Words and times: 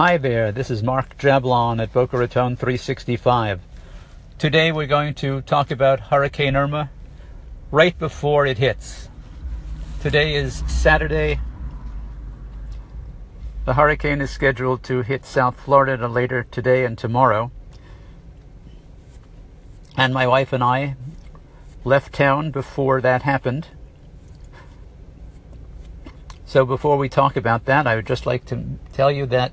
Hi 0.00 0.16
there, 0.16 0.50
this 0.50 0.70
is 0.70 0.82
Mark 0.82 1.18
Jablon 1.18 1.78
at 1.78 1.92
Boca 1.92 2.16
Raton 2.16 2.56
365. 2.56 3.60
Today 4.38 4.72
we're 4.72 4.86
going 4.86 5.12
to 5.16 5.42
talk 5.42 5.70
about 5.70 6.00
Hurricane 6.00 6.56
Irma 6.56 6.88
right 7.70 7.98
before 7.98 8.46
it 8.46 8.56
hits. 8.56 9.10
Today 10.00 10.36
is 10.36 10.64
Saturday. 10.66 11.38
The 13.66 13.74
hurricane 13.74 14.22
is 14.22 14.30
scheduled 14.30 14.82
to 14.84 15.02
hit 15.02 15.26
South 15.26 15.60
Florida 15.60 16.08
later 16.08 16.46
today 16.50 16.86
and 16.86 16.96
tomorrow. 16.96 17.50
And 19.98 20.14
my 20.14 20.26
wife 20.26 20.54
and 20.54 20.64
I 20.64 20.96
left 21.84 22.14
town 22.14 22.52
before 22.52 23.02
that 23.02 23.24
happened. 23.24 23.66
So 26.46 26.64
before 26.64 26.96
we 26.96 27.10
talk 27.10 27.36
about 27.36 27.66
that, 27.66 27.86
I 27.86 27.96
would 27.96 28.06
just 28.06 28.24
like 28.24 28.46
to 28.46 28.78
tell 28.94 29.12
you 29.12 29.26
that 29.26 29.52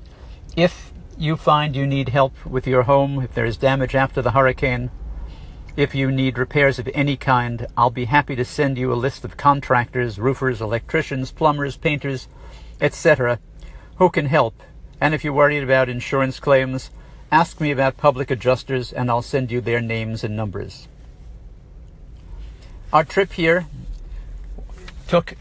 if 0.58 0.92
you 1.16 1.36
find 1.36 1.76
you 1.76 1.86
need 1.86 2.08
help 2.08 2.44
with 2.44 2.66
your 2.66 2.82
home, 2.82 3.22
if 3.22 3.32
there 3.32 3.44
is 3.44 3.56
damage 3.56 3.94
after 3.94 4.20
the 4.20 4.32
hurricane, 4.32 4.90
if 5.76 5.94
you 5.94 6.10
need 6.10 6.36
repairs 6.36 6.80
of 6.80 6.88
any 6.94 7.16
kind, 7.16 7.68
I'll 7.76 7.90
be 7.90 8.06
happy 8.06 8.34
to 8.34 8.44
send 8.44 8.76
you 8.76 8.92
a 8.92 8.94
list 8.94 9.24
of 9.24 9.36
contractors, 9.36 10.18
roofers, 10.18 10.60
electricians, 10.60 11.30
plumbers, 11.30 11.76
painters, 11.76 12.26
etc., 12.80 13.38
who 13.98 14.10
can 14.10 14.26
help. 14.26 14.60
And 15.00 15.14
if 15.14 15.22
you're 15.22 15.32
worried 15.32 15.62
about 15.62 15.88
insurance 15.88 16.40
claims, 16.40 16.90
ask 17.30 17.60
me 17.60 17.70
about 17.70 17.96
public 17.96 18.28
adjusters 18.28 18.92
and 18.92 19.08
I'll 19.08 19.22
send 19.22 19.52
you 19.52 19.60
their 19.60 19.80
names 19.80 20.24
and 20.24 20.34
numbers. 20.34 20.88
Our 22.92 23.04
trip 23.04 23.34
here 23.34 23.66
took 25.06 25.34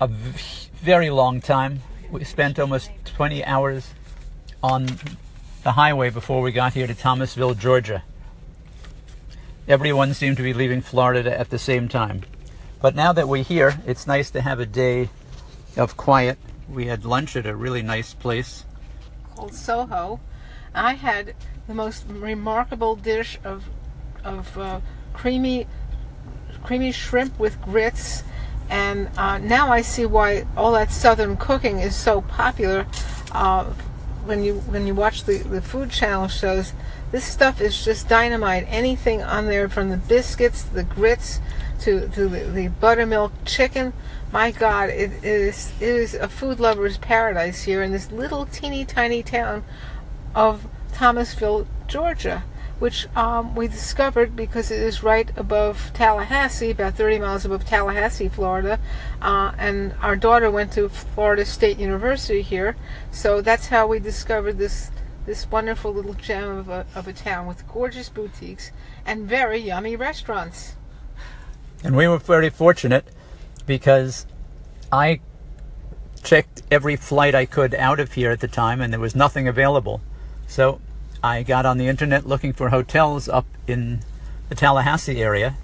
a 0.00 0.06
very 0.06 1.10
long 1.10 1.42
time. 1.42 1.82
We 2.10 2.24
spent 2.24 2.58
almost 2.58 2.90
20 3.04 3.44
hours 3.44 3.90
on 4.64 4.88
the 5.62 5.72
highway 5.72 6.08
before 6.08 6.40
we 6.40 6.50
got 6.50 6.72
here 6.72 6.86
to 6.86 6.94
Thomasville, 6.94 7.52
Georgia. 7.52 8.02
Everyone 9.68 10.14
seemed 10.14 10.38
to 10.38 10.42
be 10.42 10.54
leaving 10.54 10.80
Florida 10.80 11.38
at 11.38 11.50
the 11.50 11.58
same 11.58 11.86
time. 11.86 12.22
But 12.80 12.94
now 12.94 13.12
that 13.12 13.28
we're 13.28 13.44
here, 13.44 13.78
it's 13.86 14.06
nice 14.06 14.30
to 14.30 14.40
have 14.40 14.60
a 14.60 14.64
day 14.64 15.10
of 15.76 15.98
quiet. 15.98 16.38
We 16.66 16.86
had 16.86 17.04
lunch 17.04 17.36
at 17.36 17.44
a 17.44 17.54
really 17.54 17.82
nice 17.82 18.14
place 18.14 18.64
called 19.34 19.52
Soho. 19.52 20.18
I 20.74 20.94
had 20.94 21.34
the 21.66 21.74
most 21.74 22.06
remarkable 22.08 22.96
dish 22.96 23.38
of 23.44 23.64
of 24.24 24.56
uh, 24.56 24.80
creamy 25.12 25.66
creamy 26.62 26.90
shrimp 26.90 27.38
with 27.38 27.60
grits 27.60 28.24
and 28.70 29.10
uh, 29.18 29.36
now 29.36 29.70
I 29.70 29.82
see 29.82 30.06
why 30.06 30.46
all 30.56 30.72
that 30.72 30.90
southern 30.90 31.36
cooking 31.36 31.80
is 31.80 31.94
so 31.94 32.22
popular 32.22 32.86
uh, 33.32 33.70
when 34.24 34.42
you 34.42 34.54
when 34.60 34.86
you 34.86 34.94
watch 34.94 35.24
the, 35.24 35.38
the 35.38 35.62
food 35.62 35.90
channel 35.90 36.28
shows, 36.28 36.72
this 37.12 37.24
stuff 37.24 37.60
is 37.60 37.84
just 37.84 38.08
dynamite. 38.08 38.66
Anything 38.68 39.22
on 39.22 39.46
there 39.46 39.68
from 39.68 39.90
the 39.90 39.96
biscuits, 39.96 40.62
the 40.62 40.84
grits, 40.84 41.40
to, 41.80 42.08
to 42.08 42.28
the, 42.28 42.44
the 42.44 42.68
buttermilk 42.68 43.32
chicken. 43.44 43.92
My 44.32 44.50
God, 44.50 44.88
it 44.90 45.24
is 45.24 45.72
it 45.80 45.88
is 45.88 46.14
a 46.14 46.28
food 46.28 46.58
lover's 46.58 46.98
paradise 46.98 47.62
here 47.62 47.82
in 47.82 47.92
this 47.92 48.10
little 48.10 48.46
teeny 48.46 48.84
tiny 48.84 49.22
town 49.22 49.64
of 50.34 50.66
Thomasville, 50.92 51.66
Georgia 51.86 52.42
which 52.78 53.06
um, 53.16 53.54
we 53.54 53.68
discovered 53.68 54.34
because 54.34 54.70
it 54.70 54.80
is 54.80 55.02
right 55.02 55.30
above 55.36 55.92
Tallahassee, 55.94 56.70
about 56.70 56.94
30 56.94 57.18
miles 57.20 57.44
above 57.44 57.64
Tallahassee, 57.64 58.28
Florida. 58.28 58.80
Uh, 59.22 59.52
and 59.58 59.94
our 60.00 60.16
daughter 60.16 60.50
went 60.50 60.72
to 60.72 60.88
Florida 60.88 61.44
State 61.44 61.78
University 61.78 62.42
here, 62.42 62.76
so 63.10 63.40
that's 63.40 63.68
how 63.68 63.86
we 63.86 63.98
discovered 63.98 64.58
this 64.58 64.90
this 65.26 65.50
wonderful 65.50 65.90
little 65.90 66.12
gem 66.12 66.58
of 66.58 66.68
a, 66.68 66.84
of 66.94 67.08
a 67.08 67.12
town 67.12 67.46
with 67.46 67.66
gorgeous 67.66 68.10
boutiques 68.10 68.70
and 69.06 69.26
very 69.26 69.58
yummy 69.58 69.96
restaurants. 69.96 70.76
And 71.82 71.96
we 71.96 72.06
were 72.06 72.18
very 72.18 72.50
fortunate 72.50 73.06
because 73.66 74.26
I 74.92 75.20
checked 76.22 76.62
every 76.70 76.96
flight 76.96 77.34
I 77.34 77.46
could 77.46 77.74
out 77.74 78.00
of 78.00 78.12
here 78.12 78.30
at 78.30 78.40
the 78.40 78.48
time, 78.48 78.80
and 78.80 78.92
there 78.92 79.00
was 79.00 79.14
nothing 79.14 79.48
available. 79.48 80.00
So 80.46 80.80
I 81.24 81.42
got 81.42 81.64
on 81.64 81.78
the 81.78 81.88
internet 81.88 82.26
looking 82.26 82.52
for 82.52 82.68
hotels 82.68 83.30
up 83.30 83.46
in 83.66 84.00
the 84.50 84.54
Tallahassee 84.54 85.22
area. 85.22 85.56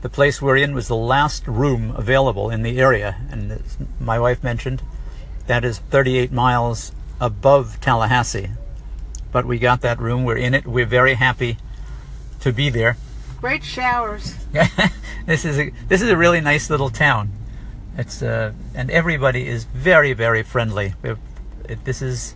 The 0.00 0.08
place 0.08 0.40
we're 0.40 0.56
in 0.56 0.74
was 0.74 0.88
the 0.88 0.96
last 0.96 1.46
room 1.46 1.94
available 1.94 2.48
in 2.48 2.62
the 2.62 2.80
area, 2.80 3.18
and 3.30 3.52
as 3.52 3.76
my 4.00 4.18
wife 4.18 4.42
mentioned, 4.42 4.82
that 5.48 5.66
is 5.66 5.80
38 5.80 6.32
miles 6.32 6.92
above 7.20 7.78
Tallahassee. 7.82 8.48
But 9.30 9.44
we 9.44 9.58
got 9.58 9.82
that 9.82 10.00
room, 10.00 10.24
we're 10.24 10.38
in 10.38 10.54
it, 10.54 10.66
we're 10.66 10.86
very 10.86 11.12
happy 11.12 11.58
to 12.40 12.50
be 12.50 12.70
there. 12.70 12.96
Great 13.38 13.64
showers. 13.64 14.34
this 15.26 15.44
is 15.44 15.58
a 15.58 15.72
this 15.88 16.00
is 16.00 16.08
a 16.08 16.16
really 16.16 16.40
nice 16.40 16.70
little 16.70 16.88
town. 16.88 17.32
It's 17.98 18.22
uh, 18.22 18.54
and 18.74 18.90
everybody 18.90 19.46
is 19.46 19.64
very 19.64 20.14
very 20.14 20.42
friendly. 20.42 20.94
It, 21.02 21.84
this 21.84 22.00
is 22.00 22.34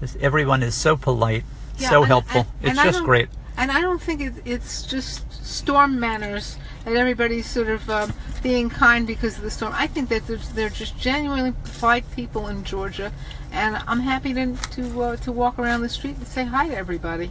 this, 0.00 0.16
everyone 0.20 0.64
is 0.64 0.74
so 0.74 0.96
polite 0.96 1.44
yeah, 1.82 1.90
so 1.90 2.02
and, 2.02 2.06
helpful. 2.06 2.46
And, 2.62 2.72
it's 2.72 2.82
just 2.82 3.04
great. 3.04 3.28
And 3.56 3.70
I 3.70 3.80
don't 3.80 4.00
think 4.00 4.20
it, 4.20 4.34
it's 4.44 4.82
just 4.82 5.30
storm 5.44 6.00
manners 6.00 6.56
and 6.84 6.96
everybody's 6.96 7.46
sort 7.46 7.68
of 7.68 7.88
um, 7.90 8.12
being 8.42 8.68
kind 8.68 9.06
because 9.06 9.36
of 9.36 9.42
the 9.42 9.50
storm. 9.50 9.72
I 9.76 9.86
think 9.86 10.08
that 10.08 10.26
they're 10.54 10.68
just 10.68 10.98
genuinely 10.98 11.54
polite 11.78 12.10
people 12.12 12.48
in 12.48 12.64
Georgia, 12.64 13.12
and 13.52 13.76
I'm 13.86 14.00
happy 14.00 14.34
to 14.34 14.56
to 14.56 15.02
uh, 15.02 15.16
to 15.16 15.32
walk 15.32 15.58
around 15.58 15.82
the 15.82 15.88
street 15.88 16.16
and 16.16 16.26
say 16.26 16.44
hi 16.44 16.68
to 16.68 16.76
everybody 16.76 17.30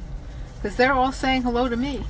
because 0.55 0.77
they're 0.77 0.93
all 0.93 1.11
saying 1.11 1.41
hello 1.41 1.67
to 1.67 1.75
me. 1.75 2.03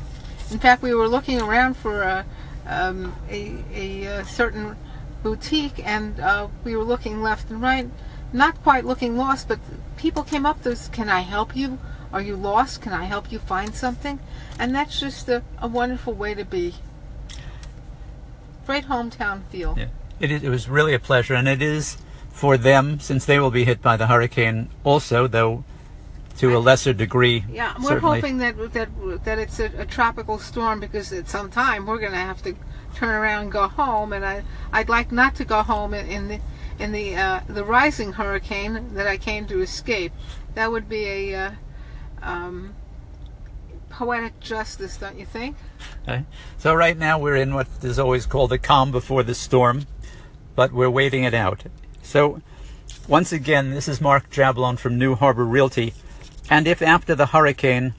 In 0.52 0.60
fact, 0.60 0.82
we 0.82 0.94
were 0.94 1.08
looking 1.08 1.42
around 1.42 1.78
for 1.78 2.04
a 2.04 2.26
um, 2.68 3.16
a, 3.30 3.56
a, 3.74 4.04
a, 4.20 4.26
certain 4.26 4.76
boutique, 5.24 5.86
and 5.86 6.20
uh, 6.20 6.48
we 6.64 6.76
were 6.76 6.84
looking 6.84 7.22
left 7.22 7.50
and 7.50 7.62
right, 7.62 7.90
not 8.32 8.62
quite 8.62 8.86
looking 8.86 9.18
lost, 9.18 9.48
but 9.48 9.60
people 9.98 10.24
came 10.24 10.46
up 10.46 10.66
us. 10.66 10.88
Can 10.90 11.10
I 11.10 11.22
help 11.22 11.56
you? 11.56 11.80
Are 12.14 12.22
you 12.22 12.36
lost? 12.36 12.82
Can 12.82 12.94
I 12.94 13.06
help 13.06 13.32
you 13.32 13.40
find 13.40 13.74
something? 13.74 14.20
And 14.60 14.76
that's 14.76 15.00
just 15.00 15.30
a, 15.30 15.44
a 15.60 15.68
wonderful 15.68 16.14
way 16.14 16.34
to 16.34 16.46
be. 16.46 16.76
Great 18.66 18.86
hometown 18.86 19.44
feel. 19.50 19.76
Yeah. 19.78 19.88
It, 20.20 20.32
is, 20.32 20.44
it 20.44 20.50
was 20.50 20.70
really 20.70 20.94
a 20.94 21.00
pleasure, 21.00 21.34
and 21.34 21.48
it 21.48 21.62
is 21.62 21.98
for 22.30 22.58
them, 22.58 23.00
since 23.00 23.26
they 23.26 23.40
will 23.40 23.52
be 23.52 23.66
hit 23.66 23.82
by 23.82 23.98
the 23.98 24.08
hurricane 24.08 24.70
also, 24.84 25.28
though 25.28 25.64
to 26.38 26.58
a 26.58 26.60
lesser 26.60 26.94
degree. 26.94 27.44
Yeah, 27.52 27.74
we're 27.78 27.90
certainly. 27.90 28.20
hoping 28.20 28.38
that 28.38 28.74
that 28.74 28.90
that 29.26 29.40
it's 29.40 29.60
a, 29.60 29.66
a, 29.78 29.86
tropical 29.86 30.40
storm 30.40 30.80
because 30.80 31.12
at 31.14 31.28
some 31.28 31.52
time 31.52 31.86
we're 31.86 32.00
going 32.00 32.14
to 32.14 32.18
have 32.18 32.42
to 32.44 32.56
turn 32.96 33.10
around 33.10 33.44
and 33.44 33.52
go 33.52 33.68
home, 33.68 34.14
and 34.14 34.26
I 34.26 34.44
I'd 34.72 34.90
like 34.90 35.12
not 35.12 35.36
to 35.36 35.46
go 35.46 35.62
home 35.62 35.94
in, 35.94 36.08
in 36.08 36.28
the 36.28 36.40
in 36.80 36.92
the 36.92 37.16
uh, 37.16 37.40
the 37.48 37.64
rising 37.64 38.14
hurricane 38.14 38.94
that 38.94 39.08
I 39.08 39.18
came 39.18 39.46
to 39.48 39.62
escape. 39.62 40.14
That 40.56 40.72
would 40.72 40.90
be 40.90 41.06
a 41.06 41.36
uh, 41.36 41.52
um, 42.22 42.76
poetic 43.90 44.40
justice, 44.40 44.98
don't 44.98 45.18
you 45.20 45.26
think? 45.26 45.56
Okay. 46.04 46.26
So 46.58 46.74
right 46.74 46.98
now 46.98 47.20
we're 47.20 47.36
in 47.36 47.54
what 47.54 47.68
is 47.82 48.00
always 48.00 48.26
called 48.26 48.52
the 48.52 48.58
calm 48.58 48.92
before 48.92 49.24
the 49.24 49.36
storm, 49.36 49.86
but 50.56 50.72
we're 50.72 50.90
waiting 50.90 51.24
it 51.24 51.34
out. 51.34 51.64
So 52.02 52.42
once 53.08 53.32
again, 53.32 53.72
this 53.72 53.88
is 53.88 54.02
Mark 54.02 54.30
Jablon 54.30 54.80
from 54.80 54.98
New 54.98 55.16
Harbor 55.16 55.46
Realty. 55.46 55.94
And 56.50 56.68
if 56.68 56.82
after 56.82 57.16
the 57.16 57.28
hurricane 57.28 57.94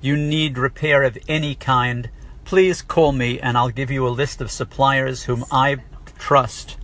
you 0.00 0.16
need 0.16 0.58
repair 0.58 1.02
of 1.02 1.18
any 1.28 1.54
kind, 1.54 2.10
please 2.44 2.82
call 2.82 3.12
me 3.12 3.40
and 3.40 3.58
I'll 3.58 3.70
give 3.70 3.90
you 3.90 4.06
a 4.06 4.10
list 4.10 4.40
of 4.40 4.50
suppliers 4.50 5.24
whom 5.24 5.44
I 5.50 5.78
trust 6.18 6.76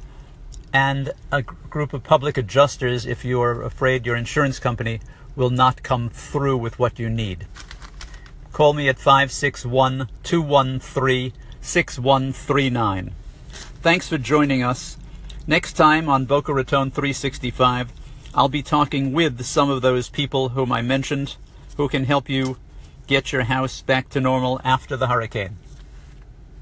and 0.73 1.13
a 1.31 1.43
group 1.43 1.93
of 1.93 2.03
public 2.03 2.37
adjusters 2.37 3.07
if 3.07 3.25
you're 3.25 3.63
afraid 3.63 4.05
your 4.05 4.17
insurance 4.17 4.59
company 4.59 5.01
will 5.37 5.51
not 5.51 5.83
come 5.83 6.09
through 6.09 6.57
with 6.57 6.79
what 6.79 6.99
you 6.99 7.09
need. 7.09 7.47
Call 8.53 8.73
me 8.73 8.89
at 8.89 8.99
561 8.99 10.09
213 10.23 11.33
6139. 11.61 13.15
Thanks 13.83 14.09
for 14.09 14.19
joining 14.19 14.63
us. 14.63 14.97
Next 15.47 15.75
time 15.75 16.09
on 16.09 16.25
Boca 16.25 16.55
Raton 16.55 16.91
365, 16.91 17.93
I'll 18.35 18.49
be 18.49 18.63
talking 18.63 19.13
with 19.13 19.45
some 19.45 19.71
of 19.71 19.83
those 19.83 20.09
people 20.09 20.51
whom 20.51 20.73
I 20.73 20.83
mentioned 20.83 21.37
who 21.77 21.89
can 21.89 22.05
help 22.05 22.29
you 22.29 22.57
get 23.07 23.33
your 23.33 23.45
house 23.45 23.83
back 23.83 24.09
to 24.11 24.21
normal 24.21 24.61
after 24.65 24.97
the 24.97 25.09
hurricane. 25.09 25.59